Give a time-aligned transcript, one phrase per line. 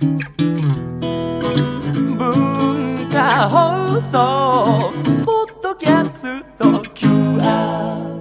[0.00, 0.18] 文
[3.10, 4.92] 化放送
[5.24, 8.18] ポッドキャスト QR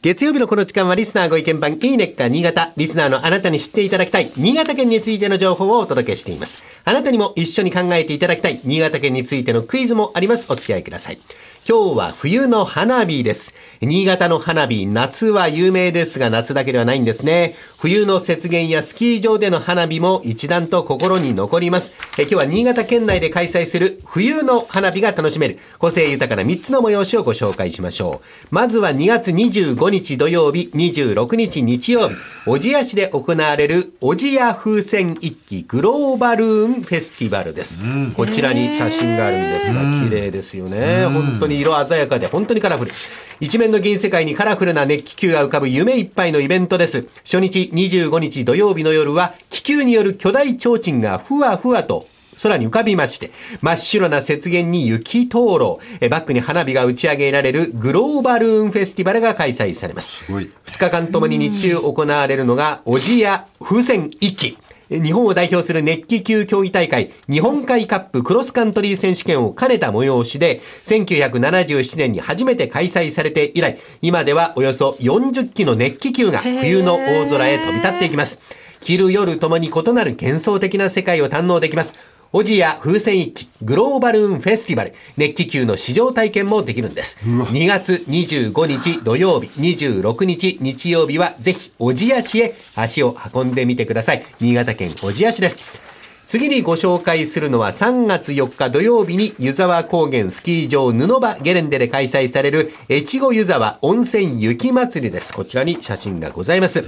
[0.00, 2.72] 月曜日のこの時間はリスナーご意見番いいねっか新潟。
[2.76, 6.62] リスナーのあなたに知っていただきたい新潟県についての情報をお届けしています。
[6.84, 10.46] あなたにも一緒に考えていただきたい新潟県についてのクイズもあります。
[10.52, 11.18] お付き合いください。
[11.64, 13.54] 今日は冬の花火です。
[13.80, 17.54] 新潟の花火、夏は有名ですが夏だけではないんですね。
[17.78, 21.94] 冬の雪原やスキー場での花火も一段と心に残ります。
[22.18, 28.20] え今日は新潟県内で開催する冬の花火が楽しめる個性豊かな3つの催しをご紹介しましょ
[28.50, 28.54] う。
[28.54, 37.78] まずは2月25日土曜日、26日日曜日、小千谷市で行われる小千谷風船一揆グローバルーンフェスティバルです。
[38.16, 41.06] こちらに写真があるんですが、綺麗ですよね。
[41.06, 42.92] 本当に色鮮やかで本当にカラフル。
[43.40, 47.08] 一面の銀世界にカラフルな熱気球が浮かぶ夢いっぱいのイベントです。
[47.24, 52.06] 初日25日土曜日の夜は気球による巨大提灯がふわふわと
[52.40, 53.30] 空に浮かびまして、
[53.60, 60.24] 真っ白な雪原に雪灯籠、えバックに花火が打ち上げられるグローバルーンフェスティバルが開催されます。
[60.30, 64.56] ごい2日間ともに日中行われるのが、小千谷風船一揆。
[64.92, 78.42] え日本を代表する熱気球競技大会、日本海カップクロスカントリー選手権を兼ねた催しで、1977年に初めて開催されて以来、今ではおよそ40機の熱気球が冬の大空へ飛び立っていきます。
[78.82, 81.94] 昼夜ともに異なる幻想的な世界を堪能できます。
[82.34, 87.18] オジや風船一揆グローバルーンフェスティバル熱気球の試乗体験もできるんです。
[87.26, 94.24] 2月25日土曜日、26日日曜日はぜひ小千谷市へ足を運んでみてください。
[94.40, 95.91] 新潟県小千谷市です。
[96.32, 105.34] 次にご紹介するのは3月4日土曜日に湯沢高原スキー場布場ゲレンデで開催される越後湯沢温泉雪まつりです。
[105.34, 106.82] こちらに写真がございます。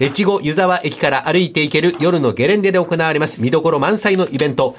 [0.00, 4.76] 越後湯沢駅から歩いて行ける夜のゲレンデで行われます見どころ満載のイベント。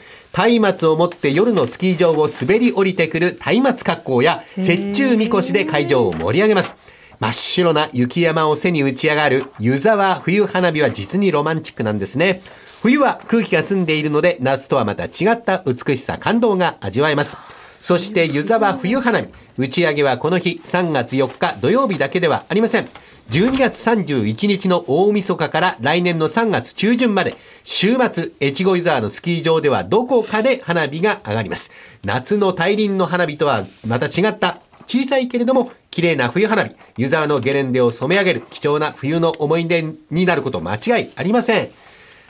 [0.61, 6.77] 松明を持って夜のスキー場を滑り降りてくる松明格好や雪中みこしで会場を盛り上げます。
[7.19, 12.41] 真っ白な雪山を背に打ち上がる湯沢冬花火は実にロマンチックなんですね。
[12.85, 17.35] 冬は空気が澄んでいるので夏とはまた違った美しさ感動が味わえます。
[17.73, 19.33] そして湯沢冬花火。
[19.57, 22.87] 打ち上げはこの日3月4日土曜日だけではありません。
[23.31, 31.71] 12月31日の大晦日から来年の3月中旬まで、週末、越後湯沢のスキー場ではどこかで花火が上がります。
[32.03, 39.81] 夏の大輪の花火とはまた違った小さいけれども綺麗な冬花火、湯沢のゲレンデを染め上げる貴重な冬の思い出
[40.11, 41.84] になること間違いありません。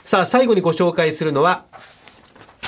[0.06, 1.64] さあ、最後にご紹介するのは、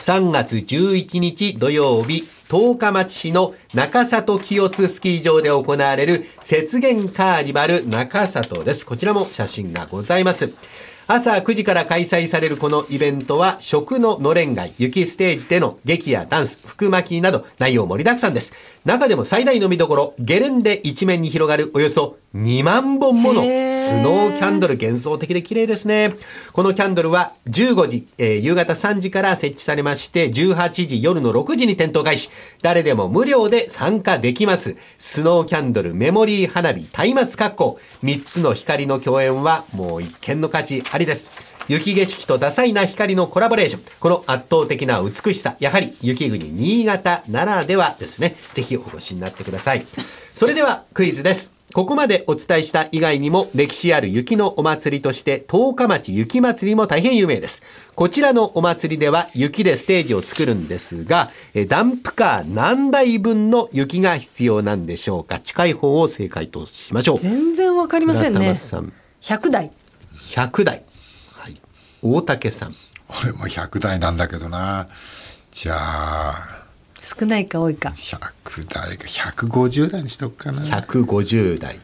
[0.00, 8.84] 3月11日土曜日、十日町市の中里清津スキー場で行われる雪原カーニバル中里です。
[8.84, 10.52] こちらも写真がございます。
[11.06, 18.52] 朝9時から開催されるこのイベントは、食ののれん街、雪ステージでの劇やダンス、福巻など内容盛りだくさんです。
[18.84, 26.14] 中でも最大の見どころ、ゲレンデ一面に広がるおよそ2万本ものスノーキャンドル幻想的で綺麗ですね。
[26.52, 32.28] このキャンドルは15時、えー夕方3時から設置されまして、18時夜の6時に点灯開始。
[32.60, 34.76] 誰でも無料で参加できます。
[34.98, 37.80] スノーキャンドル、メモリー花火、松明格好。
[38.02, 41.28] 3つの光の共演はもう一見の価値ありです。
[41.68, 43.82] 雪景色と多彩な光のコラボレーション。
[44.00, 45.56] この圧倒的な美しさ。
[45.60, 48.36] やはり雪国新潟ならではですね。
[48.52, 49.86] ぜひお越しになってください。
[50.34, 51.57] それではクイズです。
[51.74, 57.62] ここまでお伝えした以外にも歴史ある雪のお祭りとして十日町雪まつりも大変有名です。
[57.94, 65.40] こちらのお祭りでは雪でステージを作るんですが、えダンプカー何台分の雪が必要なんでしょうか？
[65.40, 67.18] 近い方を正解としましょう。
[67.18, 69.70] 全然わかりません村ね田さん100台
[70.14, 70.82] 100台。
[71.32, 71.60] はい。
[72.02, 72.74] 大竹さん。
[73.22, 74.86] 俺も100台なんだけどな
[75.50, 76.57] じゃあ
[77.00, 78.20] 少ないか多いか100
[78.68, 81.80] 台か150台にしとくかな150台。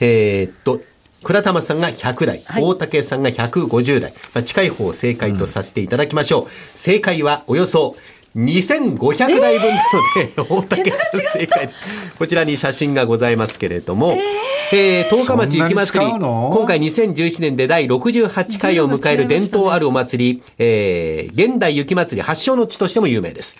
[0.00, 0.80] えーっと、
[1.22, 4.12] 倉玉さんが100台、はい大竹さんが150台。
[4.34, 6.78] まあ、近い方を正解とさせていただきましょう。
[6.78, 7.96] 正解はおよそ
[8.36, 9.82] 2500台分な
[10.36, 12.18] ので、大竹さん正解です。
[12.18, 14.16] こちらに写真がございますけれども、
[14.72, 23.56] えー、十日町雪まつり、今回2011年で第68回を迎える伝統あるお祭り、えー、現代雪まつり発祥の地としても有名です。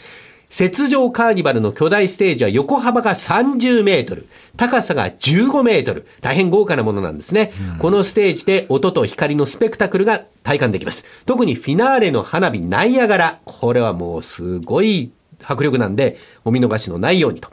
[0.57, 7.53] 雪上カーニバルの巨大ステージは横幅が30メートル、高さが15メートル、大変豪華なものなんですね。
[7.81, 11.05] このステージで音と光のスペクタクルが体感できます。
[11.27, 15.11] 特にフィナーレの花火ナイアガラ、これはもうすごい
[15.43, 17.51] 迫力なんで、お見逃しのないようにと。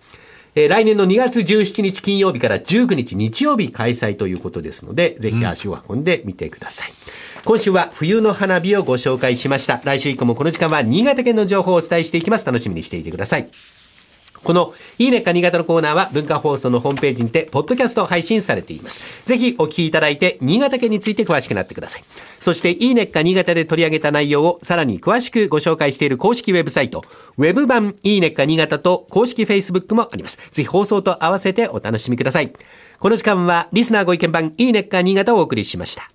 [0.54, 6.94] えー来年の2月17日金曜日から19日日曜日開催ということですので、ぜひ足を運んでみてください。
[7.44, 9.82] 今週は冬の花火をご紹介しました。
[9.84, 12.46] 来週以降もこの時間は新潟県の情報をお伝えしていきます。
[12.46, 13.50] 楽しみにしていてください。
[14.44, 19.24] このいいねか新潟のコーナーは文化放送のホームページにて、ポッドキャスト配信されています。
[19.26, 22.04] ぜひお聞きいただいて、新潟県について詳しくなってください。
[22.40, 27.04] そして、いいねか新潟で取り上げた内容をさらに詳しくご紹介している公式ウェブサイト、
[27.38, 30.40] ウェブ版いいねか新潟と公式 Facebook もあります。
[30.50, 32.52] ぜひ放送と合わせてお楽しみください。
[33.00, 36.12] この時間は、リスナーご意見版いいねか新潟をお送りしました。